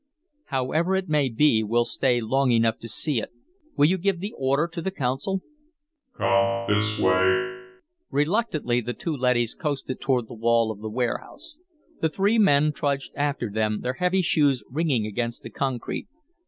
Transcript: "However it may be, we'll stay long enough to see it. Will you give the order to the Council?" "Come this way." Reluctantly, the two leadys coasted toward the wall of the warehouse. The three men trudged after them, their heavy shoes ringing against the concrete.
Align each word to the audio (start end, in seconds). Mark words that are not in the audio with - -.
"However 0.45 0.95
it 0.95 1.09
may 1.09 1.29
be, 1.29 1.61
we'll 1.63 1.85
stay 1.85 2.21
long 2.21 2.49
enough 2.49 2.79
to 2.79 2.87
see 2.87 3.19
it. 3.21 3.29
Will 3.77 3.85
you 3.85 3.99
give 3.99 4.19
the 4.19 4.33
order 4.35 4.65
to 4.67 4.81
the 4.81 4.89
Council?" 4.89 5.43
"Come 6.17 6.65
this 6.67 6.97
way." 6.97 7.61
Reluctantly, 8.09 8.81
the 8.81 8.95
two 8.95 9.15
leadys 9.15 9.53
coasted 9.53 10.01
toward 10.01 10.27
the 10.27 10.33
wall 10.33 10.71
of 10.71 10.79
the 10.79 10.89
warehouse. 10.89 11.59
The 12.01 12.09
three 12.09 12.39
men 12.39 12.71
trudged 12.73 13.11
after 13.13 13.47
them, 13.51 13.81
their 13.81 13.93
heavy 13.93 14.23
shoes 14.23 14.63
ringing 14.71 15.05
against 15.05 15.43
the 15.43 15.51
concrete. 15.51 16.07